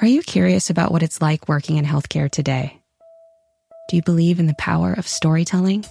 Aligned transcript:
Are 0.00 0.06
you 0.06 0.22
curious 0.22 0.70
about 0.70 0.92
what 0.92 1.02
it's 1.02 1.20
like 1.20 1.48
working 1.48 1.76
in 1.76 1.84
healthcare 1.84 2.30
today? 2.30 2.80
Do 3.88 3.96
you 3.96 4.02
believe 4.02 4.38
in 4.38 4.46
the 4.46 4.54
power 4.54 4.92
of 4.92 5.08
storytelling? 5.08 5.84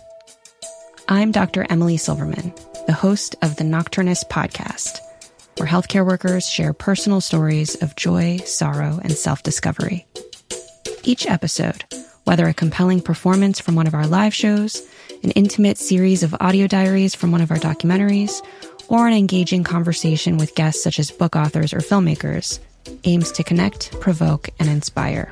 I'm 1.10 1.34
Dr. 1.34 1.66
Emily 1.70 1.98
Silverman, 1.98 2.54
the 2.86 2.94
host 2.94 3.36
of 3.42 3.58
the 3.58 3.66
Nocturnist 3.66 4.30
podcast, 4.30 5.00
where 5.58 5.68
healthcare 5.68 6.06
workers 6.06 6.48
share 6.48 6.72
personal 6.72 7.20
stories 7.20 7.76
of 7.84 7.98
joy, 7.98 8.38
sorrow, 8.46 9.02
and 9.04 9.12
self 9.12 9.44
discovery. 9.44 10.08
Each 11.04 11.28
episode, 11.28 11.84
whether 12.24 12.48
a 12.48 12.54
compelling 12.54 13.02
performance 13.02 13.60
from 13.60 13.76
one 13.76 13.88
of 13.88 13.94
our 13.94 14.08
live 14.08 14.34
shows, 14.34 14.88
an 15.22 15.32
intimate 15.32 15.78
series 15.78 16.24
of 16.24 16.34
audio 16.40 16.66
diaries 16.66 17.14
from 17.14 17.34
one 17.34 17.42
of 17.42 17.52
our 17.52 17.58
documentaries, 17.58 18.42
or 18.88 19.06
an 19.06 19.14
engaging 19.14 19.66
conversation 19.66 20.38
with 20.38 20.56
guests 20.56 20.82
such 20.82 20.98
as 20.98 21.12
book 21.12 21.36
authors 21.36 21.74
or 21.74 21.80
filmmakers, 21.80 22.60
aims 23.04 23.32
to 23.34 23.44
connect, 23.44 24.00
provoke, 24.00 24.50
and 24.60 24.70
inspire. 24.70 25.32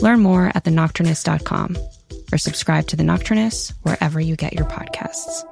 Learn 0.00 0.20
more 0.20 0.52
at 0.54 0.64
thenocturnist.com 0.64 1.76
or 2.32 2.38
subscribe 2.38 2.86
to 2.88 2.96
The 2.96 3.02
Nocturnist 3.02 3.72
wherever 3.82 4.20
you 4.20 4.36
get 4.36 4.52
your 4.52 4.66
podcasts. 4.66 5.44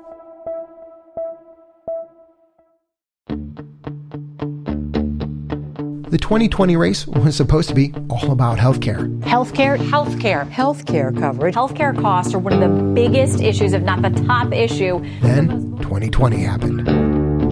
The 6.14 6.18
2020 6.18 6.76
race 6.76 7.08
was 7.08 7.34
supposed 7.34 7.68
to 7.70 7.74
be 7.74 7.92
all 8.08 8.30
about 8.30 8.58
healthcare. 8.58 9.20
Healthcare, 9.22 9.76
healthcare, 9.76 10.48
healthcare 10.48 11.18
coverage. 11.18 11.56
Healthcare 11.56 12.00
costs 12.00 12.32
are 12.34 12.38
one 12.38 12.52
of 12.52 12.60
the 12.60 12.92
biggest 12.92 13.40
issues, 13.40 13.72
if 13.72 13.82
not 13.82 14.00
the 14.00 14.10
top 14.10 14.52
issue. 14.52 15.00
Then 15.22 15.76
2020 15.78 16.36
happened. 16.38 17.03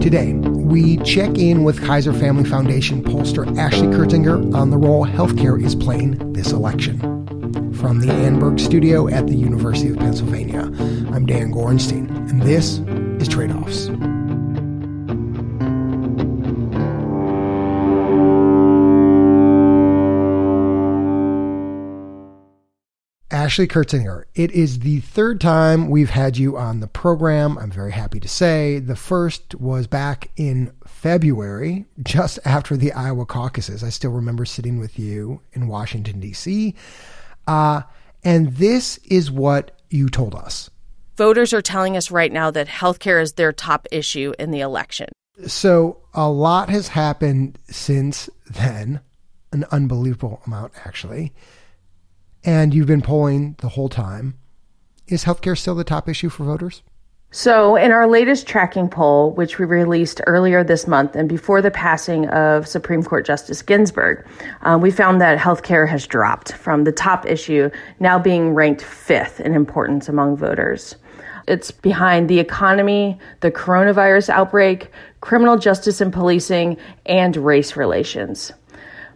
Today, 0.02 0.32
we 0.32 0.96
check 1.04 1.38
in 1.38 1.62
with 1.62 1.80
Kaiser 1.80 2.12
Family 2.12 2.42
Foundation 2.42 3.04
pollster 3.04 3.56
Ashley 3.56 3.86
Kirzinger 3.86 4.52
on 4.52 4.70
the 4.70 4.76
role 4.76 5.06
healthcare 5.06 5.64
is 5.64 5.76
playing 5.76 6.32
this 6.32 6.50
election. 6.50 6.98
From 7.74 8.00
the 8.00 8.10
Annenberg 8.12 8.58
studio 8.58 9.06
at 9.06 9.28
the 9.28 9.36
University 9.36 9.90
of 9.90 9.98
Pennsylvania, 9.98 10.62
I'm 11.12 11.24
Dan 11.24 11.52
Gorenstein, 11.52 12.08
and 12.28 12.42
this 12.42 12.78
is 13.22 13.28
Trade 13.28 13.52
Offs. 13.52 13.86
Ashley 23.52 23.68
Kirzinger, 23.68 24.24
it 24.34 24.50
is 24.52 24.78
the 24.78 25.00
third 25.00 25.38
time 25.38 25.90
we've 25.90 26.08
had 26.08 26.38
you 26.38 26.56
on 26.56 26.80
the 26.80 26.86
program. 26.86 27.58
I'm 27.58 27.70
very 27.70 27.92
happy 27.92 28.18
to 28.18 28.26
say. 28.26 28.78
The 28.78 28.96
first 28.96 29.54
was 29.56 29.86
back 29.86 30.30
in 30.38 30.72
February, 30.86 31.84
just 32.02 32.38
after 32.46 32.78
the 32.78 32.92
Iowa 32.92 33.26
caucuses. 33.26 33.84
I 33.84 33.90
still 33.90 34.12
remember 34.12 34.46
sitting 34.46 34.78
with 34.78 34.98
you 34.98 35.42
in 35.52 35.68
Washington, 35.68 36.18
D.C. 36.18 36.74
Uh, 37.46 37.82
and 38.24 38.56
this 38.56 38.96
is 39.04 39.30
what 39.30 39.78
you 39.90 40.08
told 40.08 40.34
us. 40.34 40.70
Voters 41.18 41.52
are 41.52 41.60
telling 41.60 41.94
us 41.94 42.10
right 42.10 42.32
now 42.32 42.50
that 42.50 42.68
healthcare 42.68 43.20
is 43.20 43.34
their 43.34 43.52
top 43.52 43.86
issue 43.92 44.32
in 44.38 44.50
the 44.50 44.60
election. 44.60 45.08
So 45.46 45.98
a 46.14 46.30
lot 46.30 46.70
has 46.70 46.88
happened 46.88 47.58
since 47.68 48.30
then, 48.48 49.00
an 49.52 49.66
unbelievable 49.70 50.40
amount, 50.46 50.72
actually 50.86 51.34
and 52.44 52.74
you've 52.74 52.86
been 52.86 53.02
polling 53.02 53.56
the 53.58 53.70
whole 53.70 53.88
time. 53.88 54.38
Is 55.08 55.24
healthcare 55.24 55.56
still 55.56 55.74
the 55.74 55.84
top 55.84 56.08
issue 56.08 56.28
for 56.28 56.44
voters? 56.44 56.82
So, 57.34 57.76
in 57.76 57.92
our 57.92 58.06
latest 58.06 58.46
tracking 58.46 58.90
poll, 58.90 59.30
which 59.30 59.58
we 59.58 59.64
released 59.64 60.20
earlier 60.26 60.62
this 60.62 60.86
month 60.86 61.16
and 61.16 61.30
before 61.30 61.62
the 61.62 61.70
passing 61.70 62.28
of 62.28 62.68
Supreme 62.68 63.02
Court 63.02 63.24
Justice 63.24 63.62
Ginsburg, 63.62 64.26
um, 64.60 64.82
we 64.82 64.90
found 64.90 65.18
that 65.22 65.38
healthcare 65.38 65.88
has 65.88 66.06
dropped 66.06 66.52
from 66.52 66.84
the 66.84 66.92
top 66.92 67.24
issue, 67.24 67.70
now 68.00 68.18
being 68.18 68.52
ranked 68.52 68.82
fifth 68.82 69.40
in 69.40 69.54
importance 69.54 70.10
among 70.10 70.36
voters. 70.36 70.94
It's 71.48 71.70
behind 71.70 72.28
the 72.28 72.38
economy, 72.38 73.18
the 73.40 73.50
coronavirus 73.50 74.28
outbreak, 74.28 74.90
criminal 75.22 75.56
justice 75.56 76.02
and 76.02 76.12
policing, 76.12 76.76
and 77.06 77.34
race 77.38 77.76
relations. 77.76 78.52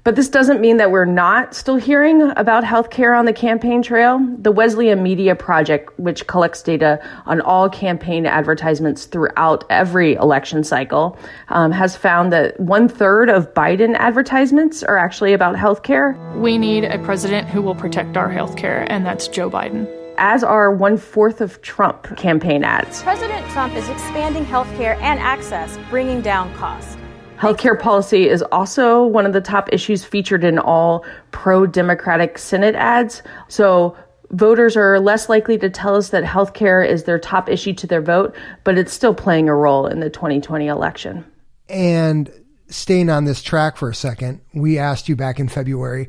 But 0.07 0.15
this 0.15 0.29
doesn't 0.29 0.61
mean 0.61 0.77
that 0.77 0.93
we're 0.93 1.05
not 1.05 1.53
still 1.53 1.75
hearing 1.75 2.23
about 2.37 2.63
healthcare 2.63 3.19
on 3.19 3.25
the 3.25 3.33
campaign 3.33 3.83
trail. 3.83 4.25
The 4.39 4.53
Wesleyan 4.53 5.03
Media 5.03 5.35
Project, 5.35 5.99
which 5.99 6.29
collects 6.29 6.63
data 6.63 7.05
on 7.27 7.41
all 7.41 7.69
campaign 7.69 8.25
advertisements 8.25 9.07
throughout 9.07 9.65
every 9.69 10.15
election 10.15 10.63
cycle, 10.63 11.19
um, 11.49 11.73
has 11.73 11.97
found 11.97 12.33
that 12.33 12.61
one 12.61 12.87
third 12.87 13.29
of 13.29 13.53
Biden 13.53 13.97
advertisements 13.97 14.85
are 14.85 14.97
actually 14.97 15.33
about 15.33 15.57
healthcare. 15.57 16.15
We 16.37 16.57
need 16.57 16.85
a 16.85 17.01
president 17.01 17.49
who 17.49 17.61
will 17.61 17.75
protect 17.75 18.17
our 18.17 18.31
healthcare, 18.33 18.87
and 18.89 19.05
that's 19.05 19.27
Joe 19.27 19.51
Biden 19.51 19.93
as 20.19 20.45
are 20.45 20.71
one 20.73 20.97
fourth 20.97 21.41
of 21.41 21.61
Trump 21.63 22.17
campaign 22.17 22.63
ads. 22.63 23.03
President 23.03 23.45
Trump 23.51 23.75
is 23.75 23.89
expanding 23.89 24.45
healthcare 24.45 24.97
and 25.03 25.19
access, 25.19 25.77
bringing 25.91 26.23
down 26.23 26.55
costs. 26.55 26.97
Healthcare 27.39 27.79
policy 27.79 28.29
is 28.29 28.43
also 28.51 29.05
one 29.05 29.27
of 29.27 29.33
the 29.33 29.41
top 29.41 29.73
issues 29.73 30.05
featured 30.05 30.45
in 30.45 30.59
all 30.59 31.05
pro 31.33 31.67
Democratic 31.67 32.39
Senate 32.39 32.75
ads. 32.75 33.23
So 33.49 33.97
voters 34.31 34.77
are 34.77 34.99
less 34.99 35.29
likely 35.29 35.59
to 35.59 35.71
tell 35.71 35.95
us 35.97 36.11
that 36.11 36.25
healthcare 36.25 36.87
is 36.87 37.05
their 37.05 37.19
top 37.19 37.49
issue 37.49 37.73
to 37.75 37.87
their 37.87 38.03
vote, 38.03 38.35
but 38.65 38.79
it's 38.79 38.93
still 38.93 39.15
playing 39.15 39.49
a 39.49 39.55
role 39.55 39.87
in 39.87 40.01
the 40.01 40.11
2020 40.11 40.67
election. 40.67 41.25
And 41.69 42.31
staying 42.69 43.11
on 43.11 43.25
this 43.25 43.43
track 43.43 43.77
for 43.77 43.89
a 43.91 43.95
second, 43.95 44.41
we 44.55 44.79
asked 44.79 45.09
you 45.09 45.17
back 45.17 45.39
in 45.39 45.49
February 45.49 46.09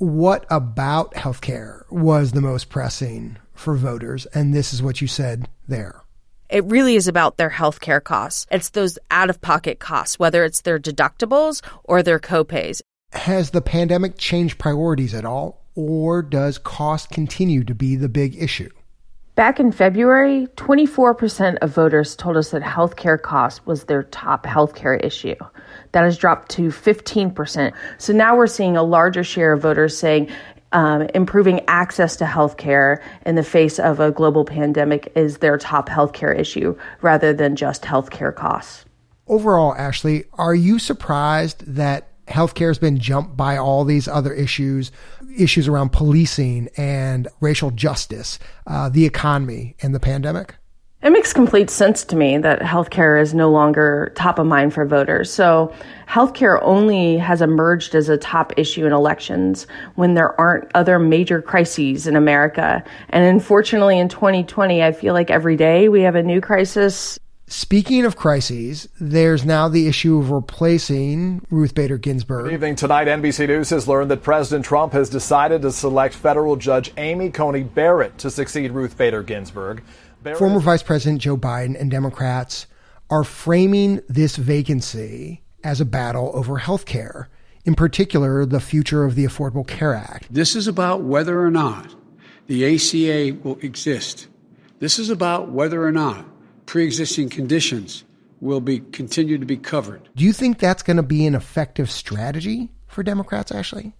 what 0.00 0.46
about 0.48 1.12
healthcare 1.12 1.82
was 1.92 2.32
the 2.32 2.40
most 2.40 2.70
pressing 2.70 3.36
for 3.52 3.76
voters? 3.76 4.24
And 4.32 4.54
this 4.54 4.72
is 4.72 4.82
what 4.82 5.02
you 5.02 5.06
said 5.06 5.46
there. 5.68 6.02
It 6.50 6.64
really 6.64 6.96
is 6.96 7.06
about 7.06 7.36
their 7.36 7.50
healthcare 7.50 8.02
costs. 8.02 8.44
It's 8.50 8.70
those 8.70 8.98
out 9.08 9.30
of 9.30 9.40
pocket 9.40 9.78
costs, 9.78 10.18
whether 10.18 10.44
it's 10.44 10.62
their 10.62 10.80
deductibles 10.80 11.62
or 11.84 12.02
their 12.02 12.18
copays. 12.18 12.82
Has 13.12 13.50
the 13.50 13.60
pandemic 13.60 14.18
changed 14.18 14.58
priorities 14.58 15.14
at 15.14 15.24
all, 15.24 15.64
or 15.76 16.22
does 16.22 16.58
cost 16.58 17.10
continue 17.10 17.62
to 17.62 17.74
be 17.74 17.94
the 17.94 18.08
big 18.08 18.36
issue? 18.36 18.68
Back 19.36 19.60
in 19.60 19.70
February, 19.70 20.48
24% 20.56 21.58
of 21.62 21.70
voters 21.70 22.16
told 22.16 22.36
us 22.36 22.50
that 22.50 22.62
healthcare 22.62 23.20
costs 23.20 23.64
was 23.64 23.84
their 23.84 24.02
top 24.02 24.44
healthcare 24.44 25.02
issue. 25.04 25.36
That 25.92 26.02
has 26.02 26.18
dropped 26.18 26.50
to 26.52 26.68
15%. 26.68 27.72
So 27.98 28.12
now 28.12 28.36
we're 28.36 28.48
seeing 28.48 28.76
a 28.76 28.82
larger 28.82 29.22
share 29.22 29.52
of 29.52 29.62
voters 29.62 29.96
saying 29.96 30.28
um, 30.72 31.02
improving 31.14 31.60
access 31.68 32.16
to 32.16 32.24
healthcare 32.24 33.02
in 33.26 33.34
the 33.34 33.42
face 33.42 33.78
of 33.78 34.00
a 34.00 34.10
global 34.10 34.44
pandemic 34.44 35.12
is 35.14 35.38
their 35.38 35.58
top 35.58 35.88
healthcare 35.88 36.36
issue 36.38 36.76
rather 37.00 37.32
than 37.32 37.56
just 37.56 37.82
healthcare 37.82 38.34
costs. 38.34 38.84
Overall, 39.26 39.74
Ashley, 39.74 40.24
are 40.34 40.54
you 40.54 40.78
surprised 40.78 41.64
that 41.66 42.08
healthcare 42.26 42.68
has 42.68 42.78
been 42.78 42.98
jumped 42.98 43.36
by 43.36 43.56
all 43.56 43.84
these 43.84 44.08
other 44.08 44.32
issues, 44.32 44.90
issues 45.36 45.68
around 45.68 45.90
policing 45.90 46.68
and 46.76 47.28
racial 47.40 47.70
justice, 47.70 48.38
uh, 48.66 48.88
the 48.88 49.06
economy, 49.06 49.76
and 49.82 49.94
the 49.94 50.00
pandemic? 50.00 50.54
It 51.02 51.10
makes 51.10 51.32
complete 51.32 51.70
sense 51.70 52.04
to 52.04 52.16
me 52.16 52.36
that 52.36 52.60
healthcare 52.60 53.20
is 53.20 53.32
no 53.32 53.50
longer 53.50 54.12
top 54.16 54.38
of 54.38 54.46
mind 54.46 54.74
for 54.74 54.84
voters. 54.84 55.32
So, 55.32 55.72
healthcare 56.06 56.58
only 56.60 57.16
has 57.16 57.40
emerged 57.40 57.94
as 57.94 58.10
a 58.10 58.18
top 58.18 58.52
issue 58.58 58.84
in 58.84 58.92
elections 58.92 59.66
when 59.94 60.12
there 60.12 60.38
aren't 60.38 60.70
other 60.74 60.98
major 60.98 61.40
crises 61.40 62.06
in 62.06 62.16
America. 62.16 62.84
And 63.08 63.24
unfortunately, 63.24 63.98
in 63.98 64.10
2020, 64.10 64.82
I 64.82 64.92
feel 64.92 65.14
like 65.14 65.30
every 65.30 65.56
day 65.56 65.88
we 65.88 66.02
have 66.02 66.16
a 66.16 66.22
new 66.22 66.42
crisis. 66.42 67.18
Speaking 67.46 68.04
of 68.04 68.14
crises, 68.14 68.86
there's 69.00 69.44
now 69.44 69.68
the 69.68 69.88
issue 69.88 70.18
of 70.18 70.30
replacing 70.30 71.44
Ruth 71.50 71.74
Bader 71.74 71.98
Ginsburg. 71.98 72.44
Good 72.44 72.52
evening. 72.52 72.76
Tonight, 72.76 73.08
NBC 73.08 73.48
News 73.48 73.70
has 73.70 73.88
learned 73.88 74.10
that 74.10 74.22
President 74.22 74.66
Trump 74.66 74.92
has 74.92 75.08
decided 75.08 75.62
to 75.62 75.72
select 75.72 76.14
federal 76.14 76.56
judge 76.56 76.92
Amy 76.98 77.30
Coney 77.30 77.62
Barrett 77.62 78.18
to 78.18 78.30
succeed 78.30 78.70
Ruth 78.70 78.96
Bader 78.96 79.22
Ginsburg. 79.22 79.82
Former 80.36 80.60
Vice 80.60 80.82
President 80.82 81.22
Joe 81.22 81.36
Biden 81.36 81.80
and 81.80 81.90
Democrats 81.90 82.66
are 83.08 83.24
framing 83.24 84.00
this 84.08 84.36
vacancy 84.36 85.42
as 85.64 85.80
a 85.80 85.84
battle 85.84 86.30
over 86.34 86.58
health 86.58 86.84
care, 86.84 87.28
in 87.64 87.74
particular, 87.74 88.44
the 88.44 88.60
future 88.60 89.04
of 89.04 89.14
the 89.14 89.24
Affordable 89.24 89.66
Care 89.66 89.94
Act. 89.94 90.32
This 90.32 90.54
is 90.54 90.66
about 90.68 91.02
whether 91.02 91.42
or 91.42 91.50
not 91.50 91.94
the 92.46 92.74
ACA 92.74 93.38
will 93.42 93.58
exist. 93.60 94.28
This 94.78 94.98
is 94.98 95.10
about 95.10 95.50
whether 95.50 95.84
or 95.84 95.92
not 95.92 96.26
pre 96.66 96.84
existing 96.84 97.30
conditions 97.30 98.04
will 98.40 98.60
be 98.60 98.80
continue 98.80 99.38
to 99.38 99.46
be 99.46 99.56
covered. 99.56 100.08
Do 100.16 100.24
you 100.24 100.32
think 100.32 100.58
that's 100.58 100.82
going 100.82 100.96
to 100.96 101.02
be 101.02 101.26
an 101.26 101.34
effective 101.34 101.90
strategy 101.90 102.72
for 102.86 103.02
Democrats, 103.02 103.52
Ashley? 103.52 103.94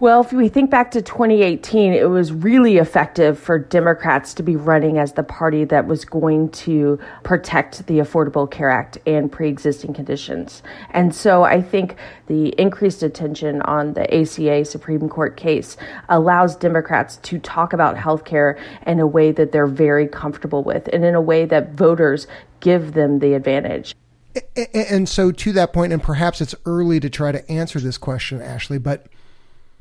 Well, 0.00 0.22
if 0.22 0.32
we 0.32 0.48
think 0.48 0.70
back 0.70 0.92
to 0.92 1.02
2018, 1.02 1.92
it 1.92 2.08
was 2.08 2.32
really 2.32 2.78
effective 2.78 3.38
for 3.38 3.58
Democrats 3.58 4.32
to 4.32 4.42
be 4.42 4.56
running 4.56 4.96
as 4.96 5.12
the 5.12 5.22
party 5.22 5.64
that 5.64 5.86
was 5.86 6.06
going 6.06 6.48
to 6.52 6.98
protect 7.22 7.86
the 7.86 7.98
Affordable 7.98 8.50
Care 8.50 8.70
Act 8.70 8.96
and 9.06 9.30
pre 9.30 9.50
existing 9.50 9.92
conditions. 9.92 10.62
And 10.88 11.14
so 11.14 11.42
I 11.42 11.60
think 11.60 11.96
the 12.28 12.48
increased 12.58 13.02
attention 13.02 13.60
on 13.60 13.92
the 13.92 14.10
ACA 14.10 14.64
Supreme 14.64 15.06
Court 15.10 15.36
case 15.36 15.76
allows 16.08 16.56
Democrats 16.56 17.18
to 17.18 17.38
talk 17.38 17.74
about 17.74 17.98
health 17.98 18.24
care 18.24 18.58
in 18.86 19.00
a 19.00 19.06
way 19.06 19.32
that 19.32 19.52
they're 19.52 19.66
very 19.66 20.08
comfortable 20.08 20.64
with 20.64 20.88
and 20.94 21.04
in 21.04 21.14
a 21.14 21.20
way 21.20 21.44
that 21.44 21.72
voters 21.72 22.26
give 22.60 22.94
them 22.94 23.18
the 23.18 23.34
advantage. 23.34 23.94
And 24.72 25.06
so, 25.06 25.30
to 25.30 25.52
that 25.52 25.74
point, 25.74 25.92
and 25.92 26.02
perhaps 26.02 26.40
it's 26.40 26.54
early 26.64 27.00
to 27.00 27.10
try 27.10 27.32
to 27.32 27.50
answer 27.50 27.78
this 27.80 27.98
question, 27.98 28.40
Ashley, 28.40 28.78
but 28.78 29.06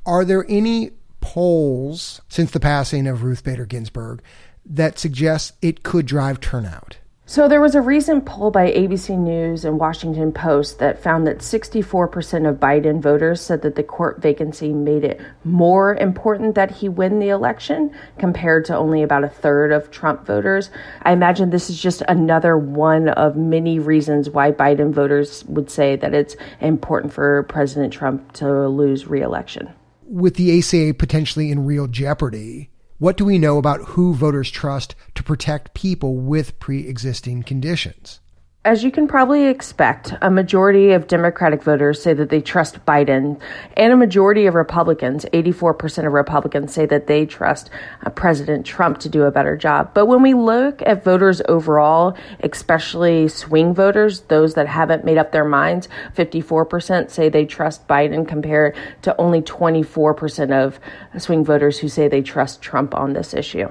are 0.09 0.25
there 0.25 0.43
any 0.49 0.89
polls 1.21 2.19
since 2.27 2.49
the 2.49 2.59
passing 2.59 3.05
of 3.05 3.21
Ruth 3.21 3.43
Bader 3.43 3.67
Ginsburg 3.67 4.23
that 4.65 4.97
suggest 4.97 5.53
it 5.61 5.83
could 5.83 6.07
drive 6.07 6.39
turnout? 6.39 6.97
So 7.27 7.47
there 7.47 7.61
was 7.61 7.75
a 7.75 7.81
recent 7.81 8.25
poll 8.25 8.49
by 8.49 8.71
ABC 8.71 9.15
News 9.15 9.65
and 9.65 9.79
Washington 9.79 10.31
Post 10.31 10.79
that 10.79 11.03
found 11.03 11.27
that 11.27 11.37
64% 11.37 12.49
of 12.49 12.55
Biden 12.55 12.99
voters 12.99 13.39
said 13.39 13.61
that 13.61 13.75
the 13.75 13.83
court 13.83 14.19
vacancy 14.19 14.73
made 14.73 15.03
it 15.03 15.21
more 15.43 15.93
important 15.93 16.55
that 16.55 16.71
he 16.71 16.89
win 16.89 17.19
the 17.19 17.29
election 17.29 17.95
compared 18.17 18.65
to 18.65 18.75
only 18.75 19.03
about 19.03 19.23
a 19.23 19.29
third 19.29 19.71
of 19.71 19.91
Trump 19.91 20.25
voters. 20.25 20.71
I 21.03 21.11
imagine 21.11 21.51
this 21.51 21.69
is 21.69 21.79
just 21.79 22.01
another 22.07 22.57
one 22.57 23.09
of 23.09 23.37
many 23.37 23.77
reasons 23.77 24.27
why 24.31 24.51
Biden 24.51 24.91
voters 24.91 25.45
would 25.45 25.69
say 25.69 25.97
that 25.97 26.15
it's 26.15 26.35
important 26.61 27.13
for 27.13 27.43
President 27.43 27.93
Trump 27.93 28.33
to 28.33 28.67
lose 28.67 29.05
reelection 29.05 29.71
with 30.09 30.35
the 30.35 30.57
ACA 30.57 30.93
potentially 30.95 31.51
in 31.51 31.65
real 31.65 31.87
jeopardy, 31.87 32.71
what 32.97 33.15
do 33.15 33.23
we 33.23 33.37
know 33.37 33.57
about 33.57 33.89
who 33.89 34.13
voters 34.13 34.49
trust 34.49 34.95
to 35.15 35.23
protect 35.23 35.73
people 35.73 36.17
with 36.17 36.59
pre 36.59 36.87
existing 36.87 37.43
conditions? 37.43 38.19
As 38.69 38.83
you 38.83 38.91
can 38.91 39.07
probably 39.07 39.45
expect, 39.45 40.13
a 40.21 40.29
majority 40.29 40.91
of 40.91 41.07
Democratic 41.07 41.63
voters 41.63 42.03
say 42.03 42.13
that 42.13 42.29
they 42.29 42.39
trust 42.39 42.85
Biden, 42.85 43.41
and 43.75 43.91
a 43.91 43.97
majority 43.97 44.45
of 44.45 44.53
Republicans, 44.53 45.25
84% 45.33 46.05
of 46.05 46.13
Republicans, 46.13 46.71
say 46.71 46.85
that 46.85 47.07
they 47.07 47.25
trust 47.25 47.71
uh, 48.05 48.11
President 48.11 48.67
Trump 48.67 48.99
to 48.99 49.09
do 49.09 49.23
a 49.23 49.31
better 49.31 49.57
job. 49.57 49.95
But 49.95 50.05
when 50.05 50.21
we 50.21 50.35
look 50.35 50.83
at 50.83 51.03
voters 51.03 51.41
overall, 51.49 52.15
especially 52.41 53.27
swing 53.27 53.73
voters, 53.73 54.19
those 54.27 54.53
that 54.53 54.67
haven't 54.67 55.03
made 55.03 55.17
up 55.17 55.31
their 55.31 55.45
minds, 55.45 55.89
54% 56.15 57.09
say 57.09 57.27
they 57.27 57.47
trust 57.47 57.87
Biden 57.87 58.27
compared 58.27 58.75
to 59.01 59.19
only 59.19 59.41
24% 59.41 60.51
of 60.51 60.79
swing 61.19 61.43
voters 61.43 61.79
who 61.79 61.89
say 61.89 62.07
they 62.07 62.21
trust 62.21 62.61
Trump 62.61 62.93
on 62.93 63.13
this 63.13 63.33
issue. 63.33 63.67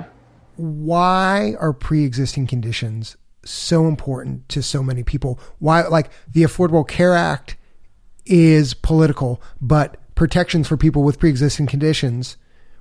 Why 0.57 1.55
are 1.61 1.73
pre 1.73 2.05
existing 2.05 2.49
conditions 2.49 3.17
so 3.49 3.87
important 3.87 4.49
to 4.51 4.63
so 4.63 4.83
many 4.83 5.03
people. 5.03 5.39
Why, 5.59 5.83
like 5.87 6.11
the 6.33 6.43
Affordable 6.43 6.87
Care 6.87 7.15
Act 7.15 7.57
is 8.27 8.75
political, 8.75 9.43
but 9.61 9.97
protections 10.15 10.69
for 10.69 10.77
people 10.77 11.03
with 11.03 11.19
pre-existing 11.19 11.67
conditions, 11.67 12.37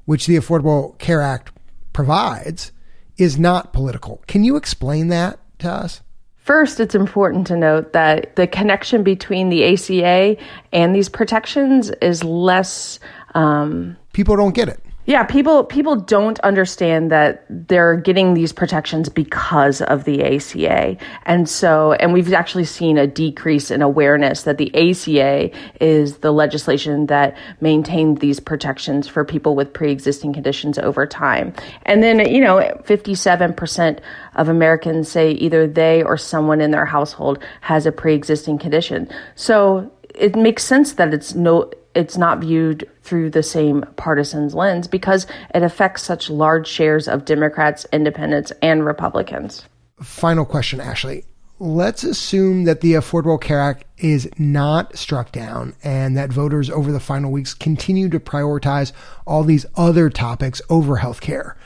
which 0.05 0.25
the 0.27 0.35
Affordable 0.35 0.97
Care 0.99 1.21
Act 1.21 1.51
provides, 1.93 2.71
is 3.17 3.39
not 3.39 3.73
political. 3.73 4.23
Can 4.27 4.43
you 4.43 4.55
explain 4.55 5.07
that 5.09 5.39
to 5.59 5.69
us? 5.69 6.01
First, 6.35 6.79
it's 6.79 6.95
important 6.95 7.45
to 7.47 7.57
note 7.57 7.91
that 7.91 8.35
the 8.37 8.47
connection 8.47 9.03
between 9.03 9.49
the 9.49 9.73
ACA 9.73 10.37
and 10.71 10.95
these 10.95 11.09
protections 11.09 11.89
is 12.01 12.23
less. 12.23 12.99
Um, 13.35 13.97
People 14.13 14.37
don't 14.37 14.55
get 14.55 14.69
it. 14.69 14.79
Yeah, 15.07 15.23
people 15.23 15.63
people 15.63 15.95
don't 15.95 16.37
understand 16.41 17.11
that 17.11 17.45
they're 17.49 17.95
getting 17.95 18.33
these 18.33 18.51
protections 18.51 19.07
because 19.07 19.81
of 19.81 20.03
the 20.03 20.21
ACA. 20.21 20.97
And 21.25 21.47
so 21.47 21.93
and 21.93 22.11
we've 22.11 22.33
actually 22.33 22.65
seen 22.65 22.97
a 22.97 23.07
decrease 23.07 23.71
in 23.71 23.81
awareness 23.81 24.41
that 24.41 24.57
the 24.57 24.69
ACA 24.75 25.49
is 25.79 26.17
the 26.17 26.31
legislation 26.31 27.05
that 27.05 27.37
maintained 27.61 28.19
these 28.19 28.41
protections 28.41 29.07
for 29.07 29.23
people 29.23 29.55
with 29.55 29.71
pre-existing 29.71 30.33
conditions 30.33 30.77
over 30.77 31.07
time. 31.07 31.53
And 31.83 32.03
then, 32.03 32.29
you 32.29 32.41
know, 32.41 32.57
57% 32.83 33.99
of 34.35 34.49
Americans 34.49 35.09
say 35.09 35.31
either 35.31 35.67
they 35.67 36.03
or 36.03 36.17
someone 36.17 36.59
in 36.59 36.71
their 36.71 36.85
household 36.85 37.41
has 37.61 37.85
a 37.85 37.93
pre-existing 37.93 38.57
condition. 38.57 39.07
So 39.35 39.89
it 40.13 40.35
makes 40.35 40.65
sense 40.65 40.93
that 40.93 41.13
it's 41.13 41.33
no 41.33 41.71
it's 41.97 42.15
not 42.15 42.39
viewed 42.39 42.87
through 43.01 43.31
the 43.31 43.41
same 43.41 43.83
partisan's 43.95 44.53
lens 44.53 44.87
because 44.87 45.25
it 45.55 45.63
affects 45.63 46.03
such 46.03 46.29
large 46.29 46.67
shares 46.67 47.07
of 47.07 47.25
Democrats, 47.25 47.87
independents, 47.91 48.53
and 48.61 48.85
Republicans. 48.85 49.65
Final 50.03 50.45
question, 50.45 50.79
Ashley. 50.79 51.25
Let's 51.59 52.03
assume 52.03 52.65
that 52.65 52.81
the 52.81 52.93
Affordable 52.93 53.41
Care 53.41 53.59
Act 53.59 53.85
is 53.97 54.29
not 54.37 54.95
struck 54.95 55.31
down 55.31 55.73
and 55.83 56.15
that 56.15 56.31
voters 56.31 56.69
over 56.69 56.91
the 56.91 56.99
final 56.99 57.31
weeks 57.31 57.55
continue 57.55 58.09
to 58.09 58.19
prioritize 58.19 58.91
all 59.25 59.43
these 59.43 59.65
other 59.75 60.11
topics 60.11 60.61
over 60.69 60.97
health 60.97 61.19
care. 61.19 61.57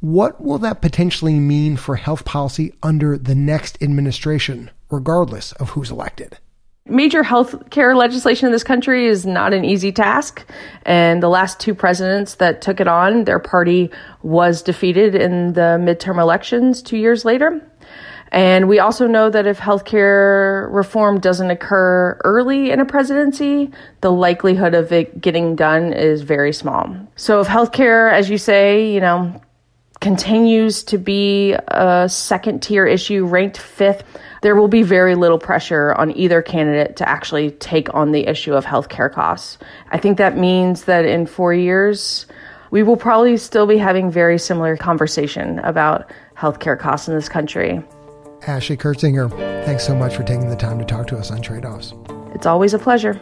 What 0.00 0.42
will 0.42 0.58
that 0.58 0.82
potentially 0.82 1.40
mean 1.40 1.78
for 1.78 1.96
health 1.96 2.26
policy 2.26 2.74
under 2.82 3.16
the 3.16 3.34
next 3.34 3.82
administration, 3.82 4.70
regardless 4.90 5.52
of 5.52 5.70
who's 5.70 5.90
elected? 5.90 6.36
Major 6.90 7.22
health 7.22 7.70
care 7.70 7.94
legislation 7.94 8.46
in 8.46 8.52
this 8.52 8.64
country 8.64 9.06
is 9.06 9.24
not 9.24 9.54
an 9.54 9.64
easy 9.64 9.92
task. 9.92 10.44
And 10.82 11.22
the 11.22 11.28
last 11.28 11.60
two 11.60 11.74
presidents 11.74 12.34
that 12.36 12.60
took 12.60 12.80
it 12.80 12.88
on, 12.88 13.24
their 13.24 13.38
party 13.38 13.90
was 14.22 14.60
defeated 14.60 15.14
in 15.14 15.52
the 15.52 15.78
midterm 15.80 16.20
elections 16.20 16.82
two 16.82 16.96
years 16.98 17.24
later. 17.24 17.62
And 18.32 18.68
we 18.68 18.78
also 18.78 19.06
know 19.06 19.28
that 19.30 19.46
if 19.46 19.58
healthcare 19.58 20.72
reform 20.72 21.18
doesn't 21.20 21.50
occur 21.50 22.20
early 22.24 22.70
in 22.70 22.80
a 22.80 22.84
presidency, 22.84 23.70
the 24.00 24.12
likelihood 24.12 24.74
of 24.74 24.92
it 24.92 25.20
getting 25.20 25.56
done 25.56 25.92
is 25.92 26.22
very 26.22 26.52
small. 26.52 26.94
So 27.16 27.40
if 27.40 27.48
healthcare, 27.48 28.12
as 28.12 28.30
you 28.30 28.38
say, 28.38 28.92
you 28.92 29.00
know, 29.00 29.40
continues 30.00 30.82
to 30.84 30.98
be 30.98 31.54
a 31.68 32.08
second 32.08 32.62
tier 32.62 32.86
issue 32.86 33.26
ranked 33.26 33.58
fifth 33.58 34.04
there 34.42 34.56
will 34.56 34.68
be 34.68 34.82
very 34.82 35.14
little 35.14 35.38
pressure 35.38 35.94
on 35.94 36.16
either 36.16 36.40
candidate 36.42 36.96
to 36.96 37.08
actually 37.08 37.50
take 37.52 37.92
on 37.94 38.12
the 38.12 38.26
issue 38.26 38.54
of 38.54 38.64
healthcare 38.64 39.12
costs. 39.12 39.58
I 39.90 39.98
think 39.98 40.18
that 40.18 40.36
means 40.36 40.84
that 40.84 41.04
in 41.04 41.26
four 41.26 41.52
years, 41.52 42.26
we 42.70 42.82
will 42.82 42.96
probably 42.96 43.36
still 43.36 43.66
be 43.66 43.76
having 43.76 44.10
very 44.10 44.38
similar 44.38 44.76
conversation 44.76 45.58
about 45.60 46.10
healthcare 46.36 46.78
costs 46.78 47.08
in 47.08 47.14
this 47.14 47.28
country. 47.28 47.82
Ashley 48.46 48.76
Kirzinger, 48.76 49.28
thanks 49.66 49.86
so 49.86 49.94
much 49.94 50.16
for 50.16 50.22
taking 50.22 50.48
the 50.48 50.56
time 50.56 50.78
to 50.78 50.84
talk 50.84 51.06
to 51.08 51.18
us 51.18 51.30
on 51.30 51.42
trade 51.42 51.66
offs. 51.66 51.92
It's 52.34 52.46
always 52.46 52.72
a 52.72 52.78
pleasure. 52.78 53.20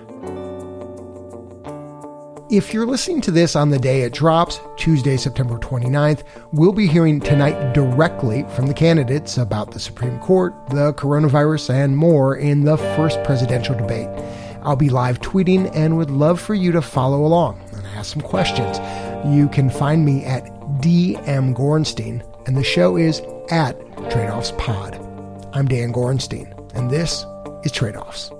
If 2.50 2.72
you're 2.72 2.86
listening 2.86 3.20
to 3.22 3.30
this 3.30 3.54
on 3.54 3.68
the 3.68 3.78
day 3.78 4.02
it 4.02 4.14
drops, 4.14 4.58
Tuesday, 4.78 5.18
September 5.18 5.58
29th, 5.58 6.22
we'll 6.50 6.72
be 6.72 6.86
hearing 6.86 7.20
tonight 7.20 7.74
directly 7.74 8.46
from 8.54 8.66
the 8.66 8.72
candidates 8.72 9.36
about 9.36 9.72
the 9.72 9.78
Supreme 9.78 10.18
Court, 10.20 10.54
the 10.70 10.94
coronavirus, 10.94 11.68
and 11.74 11.94
more 11.94 12.36
in 12.36 12.64
the 12.64 12.78
first 12.78 13.22
presidential 13.22 13.74
debate. 13.74 14.08
I'll 14.62 14.76
be 14.76 14.88
live 14.88 15.20
tweeting 15.20 15.70
and 15.74 15.98
would 15.98 16.10
love 16.10 16.40
for 16.40 16.54
you 16.54 16.72
to 16.72 16.80
follow 16.80 17.26
along 17.26 17.60
and 17.74 17.86
ask 17.88 18.14
some 18.14 18.22
questions. 18.22 18.78
You 19.26 19.50
can 19.50 19.68
find 19.68 20.06
me 20.06 20.24
at 20.24 20.44
DM 20.80 21.54
Gorenstein, 21.54 22.24
and 22.46 22.56
the 22.56 22.64
show 22.64 22.96
is 22.96 23.20
at 23.50 23.78
Tradeoffs 24.08 24.56
Pod. 24.56 24.94
I'm 25.52 25.68
Dan 25.68 25.92
Gorenstein, 25.92 26.50
and 26.74 26.90
this 26.90 27.26
is 27.62 27.72
Tradeoffs. 27.72 28.37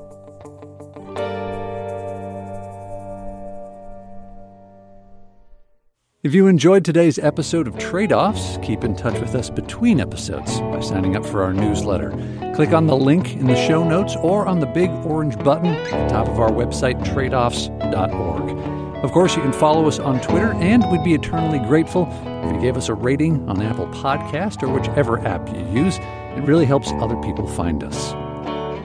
If 6.28 6.35
you 6.35 6.47
enjoyed 6.47 6.85
today's 6.85 7.18
episode 7.18 7.66
of 7.66 7.78
Trade 7.78 8.12
Offs, 8.12 8.58
keep 8.61 8.85
in 8.85 8.94
touch 8.94 9.18
with 9.18 9.35
us 9.35 9.49
between 9.49 9.99
episodes 9.99 10.61
by 10.61 10.80
signing 10.80 11.16
up 11.16 11.25
for 11.25 11.42
our 11.42 11.54
newsletter. 11.54 12.11
Click 12.54 12.75
on 12.75 12.87
the 12.87 12.94
link 12.94 13.37
in 13.37 13.47
the 13.47 13.56
show 13.56 13.82
notes 13.82 14.14
or 14.16 14.47
on 14.47 14.61
the 14.61 14.66
big 14.66 14.90
orange 15.06 15.38
button 15.38 15.68
at 15.68 16.02
the 16.02 16.08
top 16.11 16.28
of 16.28 16.38
our 16.38 16.50
website, 16.50 17.02
tradeoffs.org. 17.02 19.02
Of 19.02 19.11
course, 19.11 19.37
you 19.37 19.40
can 19.40 19.54
follow 19.54 19.88
us 19.88 19.99
on 19.99 20.20
Twitter, 20.20 20.52
and 20.56 20.85
we'd 20.92 21.02
be 21.02 21.14
eternally 21.14 21.61
grateful 21.61 22.06
if 22.44 22.54
you 22.54 22.61
gave 22.61 22.76
us 22.76 22.90
a 22.90 22.94
rating 22.94 23.49
on 23.49 23.62
Apple 23.62 23.87
Podcast 23.87 24.62
or 24.62 24.68
whichever 24.68 25.26
app 25.26 25.49
you 25.49 25.85
use. 25.85 25.97
It 25.97 26.42
really 26.42 26.66
helps 26.66 26.90
other 27.00 27.16
people 27.23 27.47
find 27.47 27.82
us. 27.82 28.12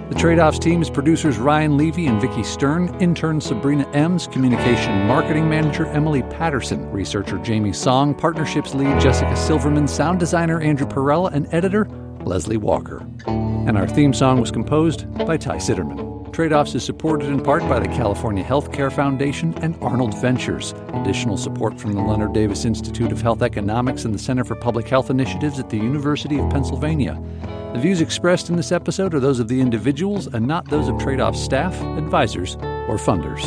The 0.10 0.20
Trade 0.20 0.38
Offs 0.38 0.60
team 0.60 0.82
is 0.82 0.90
producers 0.90 1.38
Ryan 1.38 1.78
Levy 1.78 2.08
and 2.08 2.20
Vicki 2.20 2.44
Stern, 2.44 2.94
intern 3.02 3.40
Sabrina 3.40 3.90
Ems, 3.94 4.28
communication 4.28 5.08
marketing 5.08 5.50
manager 5.50 5.86
Emily 5.88 6.22
Patterson, 6.24 6.90
researcher 6.92 7.38
Jamie 7.40 7.74
Song, 7.74 8.14
partnerships 8.14 8.76
lead 8.76 9.00
Jessica 9.00 9.36
Silverman, 9.36 9.88
sound 9.88 10.20
designer 10.20 10.60
Andrew 10.60 10.86
Perella, 10.86 11.32
and 11.32 11.52
editor 11.54 11.86
Leslie 12.26 12.58
Walker. 12.58 13.06
And 13.28 13.78
our 13.78 13.88
theme 13.88 14.14
song 14.14 14.42
was 14.42 14.52
composed 14.52 15.12
by 15.26 15.38
Ty 15.38 15.56
Sitterman. 15.58 16.32
Trade 16.34 16.52
Offs 16.52 16.76
is 16.76 16.84
supported 16.84 17.30
in 17.30 17.42
part 17.42 17.62
by 17.70 17.80
the 17.80 17.88
California 17.88 18.44
Healthcare 18.44 18.92
Foundation 18.92 19.54
and 19.60 19.76
Arnold 19.82 20.20
Ventures. 20.20 20.74
Additional 20.94 21.38
support 21.38 21.80
from 21.80 21.94
the 21.94 22.02
Leonard 22.02 22.34
Davis 22.34 22.66
Institute 22.66 23.12
of 23.12 23.22
Health 23.22 23.42
Economics 23.42 24.04
and 24.04 24.14
the 24.14 24.20
Center 24.20 24.44
for 24.44 24.56
Public 24.56 24.88
Health 24.88 25.10
Initiatives 25.10 25.60
at 25.60 25.70
the 25.70 25.78
University 25.78 26.40
of 26.40 26.50
Pennsylvania. 26.50 27.22
The 27.74 27.80
views 27.80 28.02
expressed 28.02 28.50
in 28.52 28.56
this 28.56 28.72
episode 28.72 29.16
are 29.16 29.20
those 29.20 29.40
of 29.40 29.48
the 29.48 29.60
individuals 29.60 30.28
and 30.28 30.48
not 30.48 30.70
those 30.70 30.88
of 30.88 31.00
Trade 31.00 31.20
Offs 31.20 31.42
staff, 31.42 31.74
advisors, 31.98 32.54
or 32.88 32.98
funders. 32.98 33.42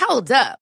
Hold 0.00 0.32
up. 0.32 0.61